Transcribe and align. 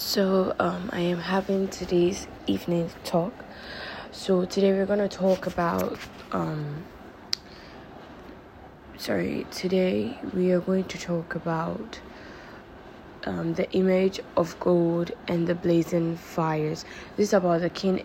So, 0.00 0.54
um, 0.58 0.88
I 0.94 1.00
am 1.00 1.18
having 1.18 1.68
today's 1.68 2.26
evening 2.46 2.88
talk. 3.04 3.34
So, 4.12 4.46
today 4.46 4.72
we're 4.72 4.86
going 4.86 5.06
to 5.06 5.14
talk 5.14 5.46
about, 5.46 5.98
um, 6.32 6.84
sorry, 8.96 9.46
today 9.50 10.18
we 10.32 10.52
are 10.52 10.60
going 10.60 10.84
to 10.84 10.98
talk 10.98 11.34
about 11.34 12.00
um, 13.24 13.52
the 13.52 13.70
image 13.72 14.20
of 14.38 14.58
gold 14.58 15.12
and 15.28 15.46
the 15.46 15.54
blazing 15.54 16.16
fires. 16.16 16.86
This 17.18 17.28
is 17.28 17.34
about 17.34 17.60
the 17.60 17.68
king 17.68 18.02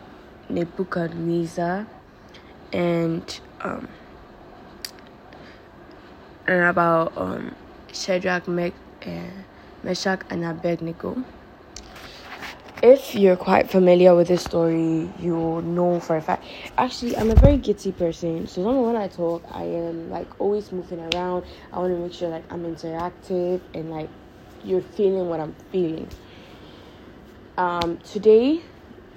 Nebuchadnezzar 0.50 1.88
and, 2.74 3.40
um, 3.62 3.88
and 6.46 6.66
about 6.66 7.18
um, 7.18 7.56
Shadrach, 7.94 8.50
uh, 8.50 8.72
Meshach, 9.82 10.24
and 10.30 10.44
Abednego. 10.44 11.24
If 12.88 13.16
you're 13.16 13.36
quite 13.36 13.68
familiar 13.72 14.14
with 14.14 14.28
this 14.28 14.44
story, 14.44 15.10
you'll 15.18 15.64
know 15.64 16.00
for 16.00 16.18
a 16.18 16.22
fact. 16.22 16.46
Actually, 16.78 17.18
I'm 17.18 17.32
a 17.32 17.36
very 17.36 17.58
giddy 17.58 17.92
person, 17.92 18.46
so 18.46 18.62
normally 18.62 18.94
when 18.94 18.96
I 18.96 19.08
talk, 19.08 19.42
I 19.50 19.64
am 19.64 20.12
like 20.12 20.28
always 20.40 20.72
moving 20.72 21.00
around. 21.00 21.46
I 21.74 21.80
want 21.80 21.96
to 21.96 21.98
make 21.98 22.14
sure 22.14 22.30
like 22.30 22.44
I'm 22.54 22.64
interactive 22.64 23.60
and 23.74 23.90
like 23.90 24.08
you're 24.64 24.84
feeling 24.84 25.30
what 25.30 25.40
I'm 25.40 25.56
feeling. 25.72 26.08
Um, 27.58 27.98
today, 28.04 28.62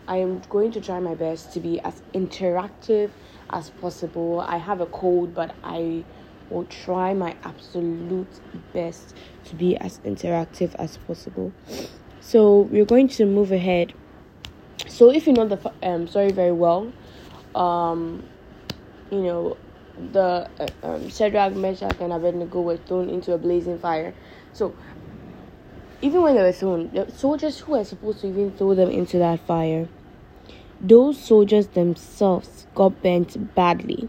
I 0.06 0.16
am 0.16 0.40
going 0.48 0.72
to 0.72 0.80
try 0.80 0.98
my 0.98 1.14
best 1.14 1.52
to 1.52 1.60
be 1.60 1.78
as 1.80 2.00
interactive 2.14 3.10
as 3.50 3.68
possible. 3.68 4.40
I 4.40 4.56
have 4.56 4.80
a 4.80 4.86
cold, 4.86 5.34
but 5.34 5.54
I 5.62 6.06
will 6.48 6.64
try 6.64 7.12
my 7.12 7.36
absolute 7.44 8.40
best 8.72 9.14
to 9.44 9.54
be 9.56 9.76
as 9.76 9.98
interactive 9.98 10.74
as 10.76 10.96
possible. 10.96 11.52
So 12.28 12.60
we're 12.70 12.84
going 12.84 13.08
to 13.08 13.24
move 13.24 13.52
ahead. 13.52 13.94
So 14.86 15.10
if 15.10 15.26
you 15.26 15.32
know 15.32 15.48
the 15.48 15.72
um 15.82 16.06
story 16.08 16.30
very 16.30 16.52
well, 16.52 16.92
um, 17.54 18.22
you 19.10 19.22
know, 19.22 19.56
the 20.12 20.46
uh, 20.60 20.68
um, 20.82 21.08
Shadrach, 21.08 21.54
Meshach, 21.54 21.96
and 22.00 22.12
Abednego 22.12 22.60
were 22.60 22.76
thrown 22.76 23.08
into 23.08 23.32
a 23.32 23.38
blazing 23.38 23.78
fire. 23.78 24.12
So 24.52 24.74
even 26.02 26.20
when 26.20 26.34
they 26.34 26.42
were 26.42 26.52
thrown, 26.52 26.90
the 26.92 27.10
soldiers 27.10 27.60
who 27.60 27.72
were 27.72 27.84
supposed 27.84 28.20
to 28.20 28.26
even 28.26 28.52
throw 28.52 28.74
them 28.74 28.90
into 28.90 29.16
that 29.16 29.40
fire, 29.46 29.88
those 30.82 31.18
soldiers 31.18 31.68
themselves 31.68 32.66
got 32.74 33.02
burnt 33.02 33.54
badly. 33.54 34.06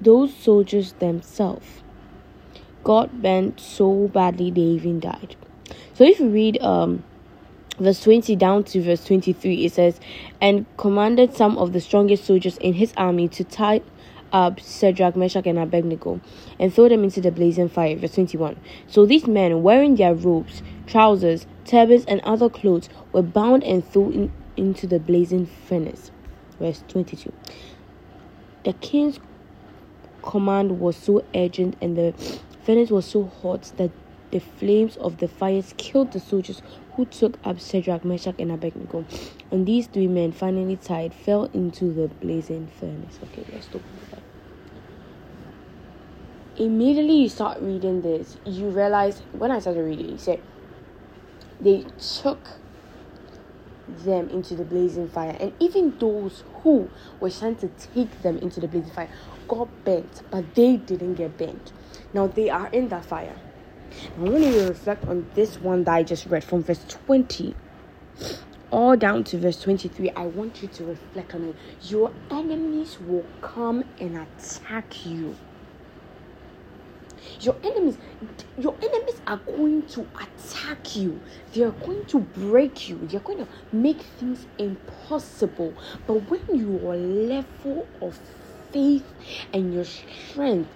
Those 0.00 0.34
soldiers 0.34 0.94
themselves 0.94 1.82
got 2.86 3.20
bent 3.20 3.58
so 3.58 4.06
badly 4.14 4.48
they 4.48 4.60
even 4.60 5.00
died. 5.00 5.34
So 5.94 6.04
if 6.04 6.20
you 6.20 6.28
read 6.28 6.62
um 6.62 7.02
verse 7.80 8.00
20 8.04 8.36
down 8.36 8.62
to 8.62 8.80
verse 8.80 9.04
23 9.04 9.64
it 9.64 9.72
says 9.72 10.00
and 10.40 10.64
commanded 10.76 11.34
some 11.34 11.58
of 11.58 11.72
the 11.72 11.80
strongest 11.80 12.24
soldiers 12.24 12.56
in 12.58 12.74
his 12.74 12.94
army 12.96 13.26
to 13.28 13.42
tie 13.42 13.82
up 14.32 14.60
Shadrach, 14.60 15.16
Meshach, 15.16 15.46
and 15.46 15.58
Abednego 15.58 16.20
and 16.60 16.72
throw 16.72 16.88
them 16.88 17.02
into 17.02 17.20
the 17.20 17.32
blazing 17.32 17.68
fire. 17.68 17.96
Verse 17.96 18.14
21. 18.14 18.56
So 18.86 19.04
these 19.04 19.26
men, 19.26 19.62
wearing 19.62 19.96
their 19.96 20.14
robes, 20.14 20.62
trousers, 20.86 21.46
turbans, 21.64 22.04
and 22.06 22.20
other 22.20 22.48
clothes, 22.48 22.88
were 23.12 23.22
bound 23.22 23.64
and 23.64 23.84
thrown 23.84 24.12
in, 24.12 24.32
into 24.56 24.86
the 24.86 24.98
blazing 24.98 25.46
furnace. 25.46 26.10
Verse 26.58 26.82
22. 26.88 27.32
The 28.64 28.72
king's 28.74 29.20
command 30.22 30.80
was 30.80 30.96
so 30.96 31.24
urgent 31.34 31.76
and 31.80 31.96
the 31.96 32.12
furnace 32.66 32.90
was 32.90 33.06
so 33.06 33.24
hot 33.24 33.72
that 33.76 33.92
the 34.32 34.40
flames 34.40 34.96
of 34.96 35.18
the 35.18 35.28
fires 35.28 35.72
killed 35.78 36.12
the 36.12 36.18
soldiers 36.18 36.60
who 36.96 37.06
took 37.06 37.38
up 37.44 37.60
Shadrach, 37.60 38.04
Meshach, 38.04 38.34
and 38.40 38.50
Abednego. 38.50 39.06
And 39.52 39.64
these 39.66 39.86
three 39.86 40.08
men, 40.08 40.32
finally 40.32 40.76
tied, 40.76 41.14
fell 41.14 41.44
into 41.54 41.92
the 41.92 42.08
blazing 42.08 42.66
furnace. 42.66 43.20
Okay, 43.22 43.44
let's 43.52 43.66
stop 43.66 43.82
that. 44.10 44.22
Immediately 46.56 47.22
you 47.22 47.28
start 47.28 47.60
reading 47.60 48.00
this, 48.00 48.38
you 48.44 48.70
realize 48.70 49.20
when 49.32 49.50
I 49.50 49.60
started 49.60 49.82
reading, 49.82 50.14
it 50.14 50.20
said 50.20 50.40
they 51.60 51.84
took 52.20 52.48
them 53.86 54.28
into 54.30 54.56
the 54.56 54.64
blazing 54.64 55.06
fire, 55.08 55.36
and 55.38 55.52
even 55.60 55.96
those 55.98 56.42
who 56.62 56.90
were 57.20 57.30
trying 57.30 57.56
to 57.56 57.68
take 57.68 58.22
them 58.22 58.38
into 58.38 58.58
the 58.58 58.66
blazing 58.66 58.90
fire 58.90 59.10
got 59.46 59.68
burnt, 59.84 60.22
but 60.30 60.54
they 60.54 60.78
didn't 60.78 61.14
get 61.14 61.36
burnt. 61.36 61.72
Now 62.16 62.28
they 62.28 62.48
are 62.48 62.68
in 62.68 62.88
that 62.88 63.04
fire. 63.04 63.36
Now, 64.16 64.30
when 64.30 64.42
you 64.42 64.52
to 64.52 64.68
reflect 64.68 65.04
on 65.04 65.30
this 65.34 65.60
one 65.60 65.84
that 65.84 65.92
I 65.92 66.02
just 66.02 66.24
read 66.24 66.42
from 66.42 66.62
verse 66.62 66.82
20 66.88 67.54
all 68.70 68.96
down 68.96 69.22
to 69.24 69.36
verse 69.36 69.60
23, 69.60 70.08
I 70.12 70.24
want 70.24 70.62
you 70.62 70.68
to 70.68 70.84
reflect 70.86 71.34
on 71.34 71.50
it. 71.50 71.56
Your 71.82 72.10
enemies 72.30 72.96
will 72.98 73.26
come 73.42 73.84
and 74.00 74.16
attack 74.16 75.04
you. 75.04 75.36
Your 77.40 77.56
enemies, 77.62 77.98
your 78.58 78.74
enemies 78.82 79.20
are 79.26 79.36
going 79.36 79.82
to 79.88 80.06
attack 80.16 80.96
you. 80.96 81.20
They 81.52 81.64
are 81.64 81.70
going 81.70 82.06
to 82.06 82.20
break 82.20 82.88
you. 82.88 82.96
They 83.08 83.18
are 83.18 83.20
going 83.20 83.44
to 83.44 83.48
make 83.72 84.00
things 84.00 84.46
impossible. 84.56 85.74
But 86.06 86.30
when 86.30 86.40
your 86.54 86.96
level 86.96 87.86
of 88.00 88.18
faith 88.72 89.04
and 89.52 89.74
your 89.74 89.84
strength 89.84 90.70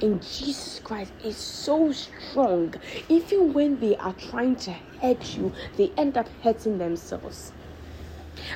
in 0.00 0.20
Jesus 0.20 0.80
Christ 0.82 1.12
is 1.24 1.36
so 1.36 1.92
strong. 1.92 2.74
Even 3.08 3.52
when 3.52 3.80
they 3.80 3.96
are 3.96 4.12
trying 4.14 4.56
to 4.56 4.72
hurt 5.00 5.36
you, 5.36 5.52
they 5.76 5.92
end 5.96 6.16
up 6.16 6.28
hurting 6.42 6.78
themselves. 6.78 7.52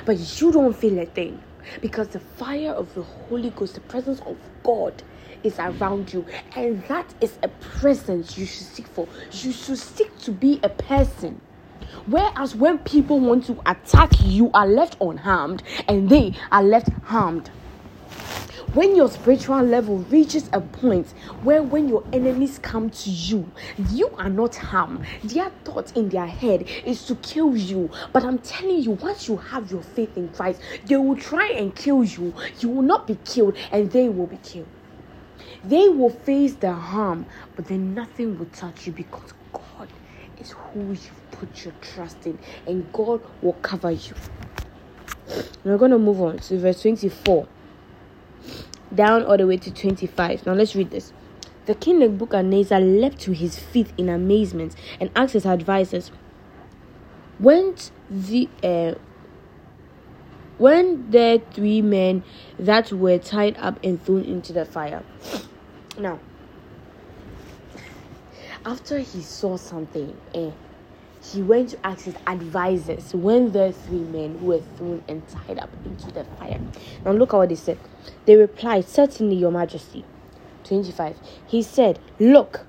But 0.05 0.17
you 0.39 0.51
don't 0.51 0.75
feel 0.75 0.99
a 0.99 1.05
thing 1.05 1.41
because 1.81 2.09
the 2.09 2.19
fire 2.19 2.71
of 2.71 2.93
the 2.93 3.03
Holy 3.03 3.49
Ghost, 3.51 3.75
the 3.75 3.81
presence 3.81 4.19
of 4.25 4.37
God, 4.63 5.01
is 5.43 5.57
around 5.57 6.13
you, 6.13 6.25
and 6.55 6.83
that 6.83 7.13
is 7.19 7.37
a 7.41 7.47
presence 7.47 8.37
you 8.37 8.45
should 8.45 8.67
seek 8.67 8.87
for. 8.87 9.07
You 9.31 9.51
should 9.51 9.79
seek 9.79 10.15
to 10.19 10.31
be 10.31 10.59
a 10.63 10.69
person. 10.69 11.41
Whereas 12.05 12.55
when 12.55 12.79
people 12.79 13.19
want 13.19 13.45
to 13.47 13.59
attack 13.65 14.21
you, 14.21 14.31
you 14.31 14.51
are 14.53 14.67
left 14.67 14.97
unharmed, 15.01 15.63
and 15.87 16.09
they 16.09 16.33
are 16.51 16.63
left 16.63 16.89
harmed 17.05 17.49
when 18.73 18.95
your 18.95 19.09
spiritual 19.09 19.61
level 19.61 19.97
reaches 20.09 20.49
a 20.53 20.61
point 20.61 21.09
where 21.43 21.61
when 21.61 21.89
your 21.89 22.05
enemies 22.13 22.57
come 22.59 22.89
to 22.89 23.09
you 23.09 23.51
you 23.89 24.07
are 24.17 24.29
not 24.29 24.55
harmed. 24.55 25.05
Their 25.23 25.49
thought 25.65 25.97
in 25.97 26.07
their 26.07 26.25
head 26.25 26.65
is 26.85 27.05
to 27.07 27.15
kill 27.15 27.57
you. 27.57 27.89
But 28.13 28.23
i'm 28.23 28.37
telling 28.39 28.81
you 28.81 28.91
once 28.91 29.27
you 29.27 29.35
have 29.35 29.69
your 29.69 29.81
faith 29.81 30.15
in 30.15 30.29
christ 30.29 30.61
they 30.85 30.95
will 30.95 31.17
try 31.17 31.47
and 31.49 31.75
kill 31.75 32.03
you. 32.05 32.33
You 32.59 32.69
will 32.69 32.81
not 32.81 33.07
be 33.07 33.17
killed 33.25 33.57
and 33.73 33.91
they 33.91 34.07
will 34.07 34.27
be 34.27 34.37
killed. 34.37 34.69
They 35.65 35.89
will 35.89 36.09
face 36.09 36.53
the 36.55 36.71
harm 36.71 37.25
but 37.57 37.65
then 37.65 37.93
nothing 37.93 38.39
will 38.39 38.45
touch 38.53 38.87
you 38.87 38.93
because 38.93 39.33
god 39.51 39.89
is 40.39 40.51
who 40.51 40.93
you 40.93 41.11
put 41.31 41.65
your 41.65 41.73
trust 41.81 42.25
in 42.25 42.39
and 42.65 42.89
god 42.93 43.21
will 43.41 43.57
cover 43.61 43.91
you. 43.91 44.15
We're 45.65 45.77
going 45.77 45.91
to 45.91 45.99
move 45.99 46.21
on 46.21 46.39
to 46.39 46.57
verse 46.57 46.81
24 46.81 47.47
down 48.93 49.23
all 49.23 49.37
the 49.37 49.47
way 49.47 49.57
to 49.57 49.71
25. 49.71 50.45
Now 50.45 50.53
let's 50.53 50.75
read 50.75 50.91
this. 50.91 51.13
The 51.65 51.75
king 51.75 51.99
Nebuchadnezzar 51.99 52.79
leapt 52.79 53.19
to 53.21 53.33
his 53.33 53.57
feet 53.57 53.93
in 53.97 54.09
amazement 54.09 54.75
and 54.99 55.11
asked 55.15 55.33
his 55.33 55.45
advisers, 55.45 56.11
"Went 57.39 57.91
the 58.09 58.49
uh, 58.63 58.95
when 60.57 61.09
there 61.11 61.39
three 61.53 61.81
men 61.81 62.23
that 62.57 62.91
were 62.91 63.17
tied 63.17 63.57
up 63.57 63.79
and 63.83 64.03
thrown 64.03 64.23
into 64.23 64.53
the 64.53 64.65
fire?" 64.65 65.03
Now, 65.99 66.19
after 68.65 68.99
he 68.99 69.21
saw 69.21 69.57
something, 69.57 70.15
eh, 70.33 70.51
he 71.21 71.41
went 71.41 71.69
to 71.69 71.85
ask 71.85 72.05
his 72.05 72.15
advisors 72.25 73.13
when 73.13 73.51
the 73.51 73.71
three 73.71 73.99
men 73.99 74.43
were 74.43 74.59
thrown 74.77 75.03
and 75.07 75.27
tied 75.27 75.59
up 75.59 75.69
into 75.85 76.11
the 76.11 76.23
fire. 76.39 76.59
Now 77.05 77.11
look 77.11 77.33
at 77.33 77.37
what 77.37 77.49
they 77.49 77.55
said. 77.55 77.77
They 78.25 78.35
replied, 78.35 78.87
Certainly, 78.87 79.35
Your 79.35 79.51
Majesty. 79.51 80.03
25. 80.63 81.17
He 81.47 81.61
said, 81.61 81.99
Look, 82.19 82.65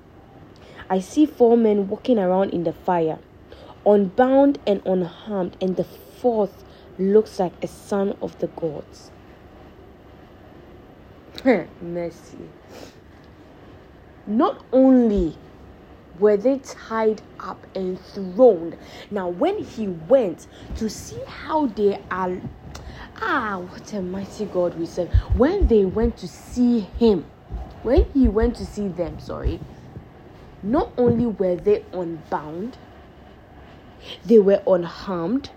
I 0.90 1.00
see 1.00 1.24
four 1.24 1.56
men 1.56 1.88
walking 1.88 2.18
around 2.18 2.50
in 2.50 2.64
the 2.64 2.72
fire, 2.72 3.18
unbound 3.86 4.58
and 4.66 4.82
unharmed, 4.84 5.56
and 5.60 5.76
the 5.76 5.84
fourth 5.84 6.64
looks 6.98 7.38
like 7.38 7.52
a 7.62 7.66
son 7.66 8.16
of 8.20 8.38
the 8.38 8.48
gods. 8.48 9.10
Mercy. 11.80 12.38
Not 14.26 14.62
only 14.72 15.36
were 16.18 16.36
they 16.36 16.58
tied 16.58 17.22
up 17.40 17.66
and 17.74 17.98
thrown. 18.00 18.76
Now, 19.10 19.28
when 19.28 19.58
he 19.62 19.88
went 19.88 20.46
to 20.76 20.88
see 20.88 21.20
how 21.26 21.66
they 21.66 22.00
are, 22.10 22.40
ah, 23.16 23.58
what 23.58 23.92
a 23.92 24.02
mighty 24.02 24.44
God 24.46 24.78
we 24.78 24.86
serve. 24.86 25.10
When 25.36 25.66
they 25.66 25.84
went 25.84 26.16
to 26.18 26.28
see 26.28 26.80
him, 26.80 27.24
when 27.82 28.04
he 28.12 28.28
went 28.28 28.56
to 28.56 28.66
see 28.66 28.88
them, 28.88 29.18
sorry, 29.18 29.60
not 30.62 30.92
only 30.96 31.26
were 31.26 31.56
they 31.56 31.84
unbound, 31.92 32.78
they 34.24 34.38
were 34.38 34.62
unharmed, 34.66 35.50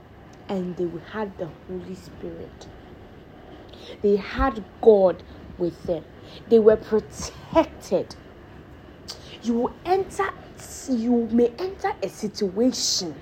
and 0.48 0.76
they 0.78 0.90
had 1.12 1.38
the 1.38 1.50
Holy 1.68 1.96
Spirit. 1.96 2.68
They 4.02 4.16
had 4.16 4.64
God 4.82 5.24
with 5.58 5.84
them. 5.84 6.04
They 6.50 6.60
were 6.60 6.76
protected. 6.76 8.16
You 9.44 9.54
will 9.54 9.74
enter, 9.86 10.30
you 10.90 11.28
may 11.32 11.50
enter 11.60 11.92
a 12.04 12.10
situation 12.10 13.16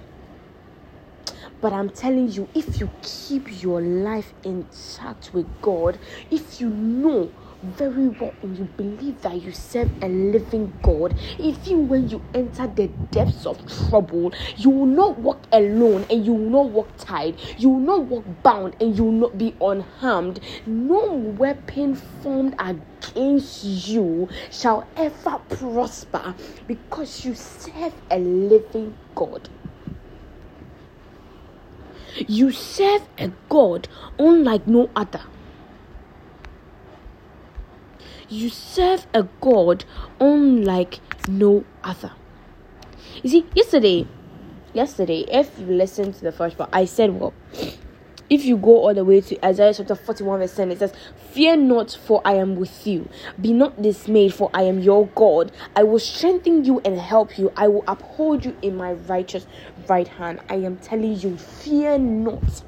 but 1.62 1.72
I'm 1.74 1.90
telling 1.90 2.28
you, 2.30 2.50
if 2.54 2.80
you 2.82 2.90
keep 3.02 3.64
your 3.64 3.82
life 3.82 4.34
intact 4.44 5.34
with 5.34 5.48
God, 5.62 5.98
if 6.30 6.60
you 6.60 6.70
know 6.70 7.32
very 7.64 8.10
well 8.10 8.36
and 8.42 8.58
you 8.58 8.66
believe 8.66 9.22
that 9.22 9.42
you 9.42 9.52
serve 9.52 9.90
a 10.02 10.08
living 10.08 10.74
God, 10.82 11.14
even 11.40 11.88
when 11.88 12.10
you 12.10 12.22
enter 12.34 12.68
the 12.68 12.88
depths 13.12 13.46
of 13.46 13.66
trouble, 13.90 14.34
you 14.58 14.70
will 14.70 14.86
not 14.86 15.20
walk 15.20 15.48
alone 15.52 16.06
and 16.10 16.26
you 16.26 16.34
will 16.34 16.50
not 16.50 16.70
walk 16.72 16.98
tied. 16.98 17.40
You 17.58 17.70
will 17.70 17.80
not 17.80 18.06
walk 18.06 18.26
bound 18.44 18.76
and 18.82 18.98
you 18.98 19.06
will 19.06 19.12
not 19.14 19.38
be 19.38 19.56
unharmed. 19.62 20.40
No 20.66 21.14
weapon 21.14 21.96
formed 21.96 22.56
against 22.60 23.64
you 23.64 24.30
shall 24.52 24.90
ever 24.98 25.40
prosper 25.50 26.36
because 26.68 27.24
you 27.24 27.34
serve 27.34 27.94
a 28.12 28.20
living 28.20 28.96
God. 29.16 29.50
You 32.28 32.52
serve 32.52 33.08
a 33.18 33.32
God 33.50 33.88
unlike 34.20 34.68
no 34.68 34.92
other. 34.96 35.22
You 38.30 38.50
serve 38.50 39.08
a 39.14 39.24
God 39.42 39.86
unlike 40.20 41.00
no 41.28 41.64
other. 41.84 42.12
You 43.22 43.30
see, 43.30 43.46
yesterday, 43.56 44.08
yesterday, 44.74 45.26
if 45.32 45.58
you 45.60 45.66
listen 45.68 46.14
to 46.14 46.22
the 46.22 46.32
first 46.32 46.58
part, 46.58 46.70
I 46.74 46.86
said, 46.86 47.20
well, 47.20 47.34
if 48.30 48.46
you 48.46 48.58
go 48.58 48.78
all 48.80 48.94
the 48.94 49.06
way 49.06 49.22
to 49.22 49.46
Isaiah 49.46 49.74
chapter 49.74 49.96
41, 49.96 50.40
verse 50.40 50.56
10, 50.56 50.72
it 50.72 50.80
says, 50.80 50.94
Fear 51.32 51.58
not, 51.58 51.92
for 51.92 52.22
I 52.26 52.34
am 52.34 52.56
with 52.56 52.88
you. 52.88 53.08
Be 53.40 53.54
not 53.54 53.82
dismayed, 53.82 54.34
for 54.34 54.50
I 54.54 54.64
am 54.64 54.80
your 54.80 55.08
God. 55.08 55.52
I 55.76 55.84
will 55.84 56.00
strengthen 56.00 56.64
you 56.64 56.82
and 56.86 56.98
help 56.98 57.38
you. 57.38 57.52
I 57.56 57.68
will 57.68 57.84
uphold 57.88 58.46
you 58.46 58.56
in 58.62 58.76
my 58.76 58.94
righteous 58.94 59.46
right 59.88 60.08
hand. 60.08 60.40
I 60.50 60.56
am 60.56 60.78
telling 60.78 61.20
you, 61.20 61.38
fear 61.38 61.98
not. 61.98 62.64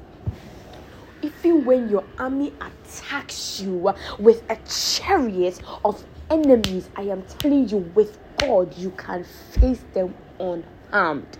Even 1.46 1.64
when 1.64 1.88
your 1.88 2.02
army 2.18 2.52
attacks 2.60 3.60
you 3.60 3.94
with 4.18 4.42
a 4.50 4.56
chariot 4.68 5.60
of 5.84 6.04
enemies, 6.28 6.90
I 6.96 7.02
am 7.02 7.22
telling 7.38 7.68
you, 7.68 7.78
with 7.94 8.18
God, 8.38 8.76
you 8.76 8.90
can 8.90 9.24
face 9.52 9.84
them 9.94 10.12
unharmed. 10.40 11.38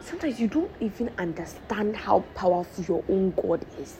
sometimes 0.00 0.38
you 0.38 0.46
don't 0.46 0.70
even 0.80 1.10
understand 1.18 1.96
how 1.96 2.20
powerful 2.34 2.84
your 2.84 3.04
own 3.08 3.30
God 3.30 3.64
is. 3.80 3.96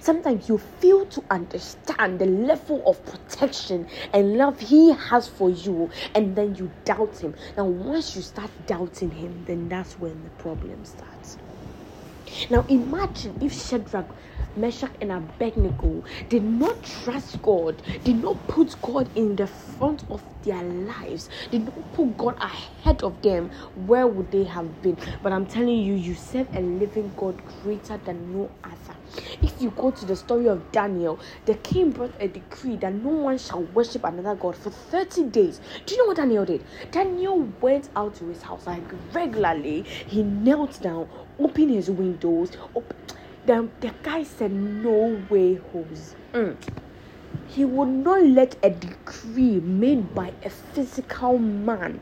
Sometimes 0.00 0.48
you 0.48 0.56
fail 0.56 1.04
to 1.06 1.22
understand 1.30 2.18
the 2.18 2.26
level 2.26 2.82
of 2.86 3.04
protection 3.04 3.86
and 4.12 4.38
love 4.38 4.58
He 4.58 4.92
has 4.92 5.28
for 5.28 5.50
you, 5.50 5.90
and 6.14 6.34
then 6.34 6.54
you 6.54 6.70
doubt 6.84 7.18
Him. 7.18 7.34
Now, 7.56 7.66
once 7.66 8.16
you 8.16 8.22
start 8.22 8.50
doubting 8.66 9.10
Him, 9.10 9.44
then 9.46 9.68
that's 9.68 9.98
when 9.98 10.22
the 10.24 10.30
problem 10.42 10.84
starts. 10.84 11.36
Now, 12.48 12.64
imagine 12.68 13.36
if 13.40 13.52
Shadrach 13.52 14.14
Meshach, 14.56 14.92
and 15.00 15.12
Abednego 15.12 16.02
did 16.28 16.42
not 16.44 16.82
trust 16.82 17.40
God, 17.42 17.82
did 18.04 18.16
not 18.16 18.46
put 18.46 18.80
God 18.82 19.10
in 19.14 19.36
the 19.36 19.46
front 19.46 20.04
of 20.10 20.24
their 20.42 20.62
lives, 20.62 21.28
did 21.50 21.66
not 21.66 21.92
put 21.92 22.16
God 22.16 22.36
ahead 22.40 23.02
of 23.02 23.20
them, 23.22 23.50
where 23.74 24.06
would 24.06 24.30
they 24.30 24.44
have 24.44 24.80
been? 24.82 24.98
But 25.22 25.32
I'm 25.32 25.46
telling 25.46 25.78
you, 25.78 25.94
you 25.94 26.14
serve 26.14 26.48
a 26.54 26.60
living 26.60 27.12
God 27.16 27.44
greater 27.44 27.98
than 27.98 28.32
no 28.32 28.50
other. 28.64 28.96
If 29.42 29.60
you 29.60 29.70
go 29.70 29.90
to 29.90 30.04
the 30.04 30.16
story 30.16 30.48
of 30.48 30.70
Daniel, 30.72 31.20
the 31.44 31.54
king 31.54 31.90
brought 31.90 32.14
a 32.20 32.28
decree 32.28 32.76
that 32.78 32.94
no 32.94 33.10
one 33.10 33.38
shall 33.38 33.62
worship 33.62 34.04
another 34.04 34.34
God 34.34 34.56
for 34.56 34.70
30 34.70 35.24
days. 35.30 35.60
Do 35.86 35.94
you 35.94 36.02
know 36.02 36.08
what 36.08 36.16
Daniel 36.16 36.44
did? 36.44 36.64
Daniel 36.90 37.40
went 37.60 37.90
out 37.96 38.14
to 38.16 38.28
his 38.28 38.42
house 38.42 38.66
like 38.66 38.92
regularly, 39.14 39.82
he 40.06 40.22
knelt 40.22 40.80
down, 40.80 41.08
opened 41.38 41.70
his 41.70 41.90
windows, 41.90 42.52
opened 42.74 42.96
the, 43.46 43.68
the 43.80 43.92
guy 44.02 44.22
said, 44.22 44.52
No 44.52 45.22
way, 45.28 45.54
Hose. 45.54 46.14
Mm. 46.32 46.56
He 47.46 47.64
would 47.64 47.88
not 47.88 48.22
let 48.22 48.56
a 48.62 48.70
decree 48.70 49.60
made 49.60 50.14
by 50.14 50.32
a 50.44 50.50
physical 50.50 51.38
man 51.38 52.00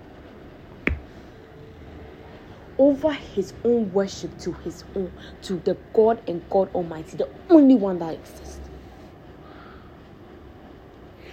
over 2.79 3.13
his 3.13 3.53
own 3.65 3.93
worship 3.93 4.39
to 4.39 4.53
his 4.53 4.85
own, 4.95 5.13
to 5.43 5.59
the 5.65 5.77
God 5.93 6.23
and 6.29 6.49
God 6.49 6.73
Almighty, 6.75 7.17
the 7.17 7.29
only 7.51 7.75
one 7.75 7.99
that 7.99 8.15
exists. 8.15 8.61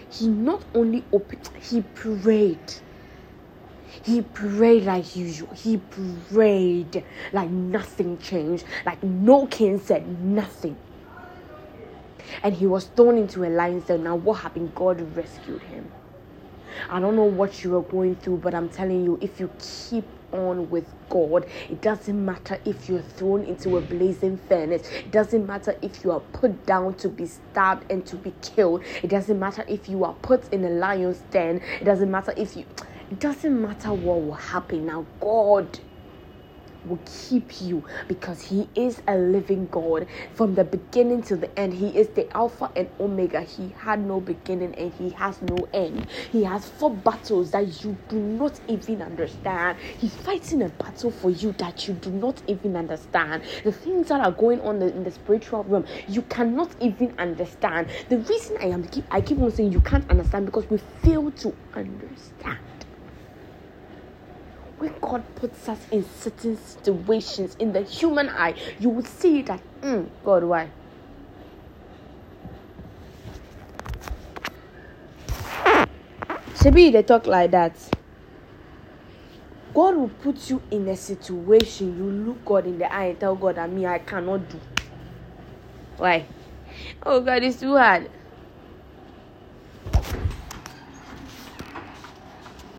He 0.09 0.27
not 0.27 0.63
only 0.73 1.03
opened, 1.11 1.49
he 1.61 1.81
prayed 1.81 2.73
he 4.03 4.21
prayed 4.21 4.85
like 4.85 5.15
usual. 5.15 5.53
He 5.53 5.77
prayed 5.77 7.03
like 7.33 7.49
nothing 7.49 8.17
changed, 8.19 8.65
like 8.85 9.01
no 9.03 9.47
king 9.47 9.79
said 9.79 10.07
nothing. 10.21 10.77
And 12.43 12.55
he 12.55 12.67
was 12.67 12.85
thrown 12.85 13.17
into 13.17 13.45
a 13.45 13.49
lion's 13.49 13.85
den. 13.85 14.03
Now, 14.03 14.15
what 14.15 14.35
happened? 14.41 14.73
God 14.75 15.01
rescued 15.15 15.61
him. 15.63 15.91
I 16.89 16.99
don't 16.99 17.15
know 17.15 17.23
what 17.23 17.63
you 17.63 17.75
are 17.77 17.81
going 17.83 18.15
through, 18.15 18.37
but 18.37 18.53
I'm 18.53 18.69
telling 18.69 19.03
you, 19.03 19.17
if 19.21 19.39
you 19.39 19.49
keep 19.59 20.05
on 20.31 20.69
with 20.69 20.85
God, 21.09 21.45
it 21.69 21.81
doesn't 21.81 22.25
matter 22.25 22.59
if 22.65 22.89
you're 22.89 23.01
thrown 23.01 23.45
into 23.45 23.77
a 23.77 23.81
blazing 23.81 24.37
furnace, 24.37 24.87
it 24.89 25.11
doesn't 25.11 25.45
matter 25.47 25.77
if 25.81 26.03
you 26.03 26.11
are 26.11 26.19
put 26.19 26.65
down 26.65 26.95
to 26.95 27.09
be 27.09 27.25
stabbed 27.25 27.89
and 27.91 28.05
to 28.07 28.15
be 28.17 28.33
killed, 28.41 28.83
it 29.01 29.09
doesn't 29.09 29.39
matter 29.39 29.63
if 29.67 29.87
you 29.87 30.03
are 30.03 30.13
put 30.15 30.51
in 30.53 30.65
a 30.65 30.69
lion's 30.69 31.19
den, 31.31 31.61
it 31.79 31.85
doesn't 31.85 32.11
matter 32.11 32.33
if 32.35 32.57
you 32.57 32.65
it 33.09 33.19
doesn't 33.19 33.61
matter 33.61 33.93
what 33.93 34.23
will 34.23 34.33
happen 34.33 34.85
now. 34.87 35.07
God 35.19 35.79
will 36.85 37.01
keep 37.05 37.61
you 37.61 37.85
because 38.07 38.43
he 38.43 38.69
is 38.75 39.01
a 39.07 39.17
living 39.17 39.67
God 39.67 40.07
from 40.33 40.55
the 40.55 40.63
beginning 40.63 41.23
to 41.23 41.35
the 41.35 41.57
end. 41.59 41.73
He 41.73 41.97
is 41.97 42.09
the 42.09 42.35
Alpha 42.35 42.71
and 42.75 42.89
Omega. 42.99 43.41
He 43.41 43.69
had 43.77 43.99
no 44.05 44.21
beginning 44.21 44.75
and 44.75 44.93
he 44.93 45.11
has 45.11 45.41
no 45.41 45.67
end. 45.73 46.07
He 46.31 46.43
has 46.43 46.67
four 46.67 46.95
battles 46.95 47.51
that 47.51 47.83
you 47.83 47.99
do 48.07 48.19
not 48.19 48.59
even 48.67 49.01
understand. 49.01 49.79
He's 49.97 50.15
fighting 50.15 50.61
a 50.61 50.69
battle 50.69 51.11
for 51.11 51.29
you 51.29 51.53
that 51.53 51.87
you 51.87 51.95
do 51.95 52.11
not 52.11 52.41
even 52.47 52.75
understand. 52.75 53.43
The 53.63 53.71
things 53.71 54.09
that 54.09 54.21
are 54.21 54.31
going 54.31 54.61
on 54.61 54.81
in 54.81 55.03
the 55.03 55.11
spiritual 55.11 55.63
realm, 55.63 55.85
you 56.07 56.21
cannot 56.23 56.75
even 56.79 57.13
understand. 57.17 57.89
The 58.09 58.19
reason 58.19 58.57
I 58.61 58.67
am 58.67 58.83
keep 58.83 59.07
I 59.11 59.21
keep 59.21 59.39
on 59.39 59.51
saying 59.51 59.71
you 59.71 59.81
can't 59.81 60.09
understand 60.09 60.45
because 60.45 60.69
we 60.69 60.77
fail 60.77 61.31
to 61.31 61.55
understand 61.73 62.59
when 64.77 64.93
God 65.01 65.23
puts 65.35 65.67
us 65.69 65.79
in 65.91 66.05
certain 66.19 66.57
situations 66.57 67.55
in 67.59 67.73
the 67.73 67.81
human 67.81 68.29
eye, 68.29 68.55
you 68.79 68.89
will 68.89 69.05
see 69.05 69.41
that, 69.43 69.61
mm, 69.81 70.07
God, 70.23 70.43
why? 70.43 70.69
Maybe 76.75 76.91
they 76.91 77.03
talk 77.03 77.25
like 77.25 77.51
that. 77.51 77.73
God 79.73 79.95
will 79.95 80.09
put 80.09 80.49
you 80.49 80.61
in 80.71 80.89
a 80.89 80.97
situation 80.97 81.97
you 81.97 82.03
look 82.03 82.43
God 82.43 82.65
in 82.65 82.77
the 82.77 82.93
eye 82.93 83.05
and 83.05 83.19
tell 83.19 83.33
God 83.33 83.55
that 83.55 83.71
me 83.71 83.85
I 83.85 83.99
cannot 83.99 84.49
do. 84.49 84.59
Why? 85.95 86.25
Oh 87.01 87.21
God, 87.21 87.43
it's 87.43 87.61
too 87.61 87.77
hard. 87.77 88.09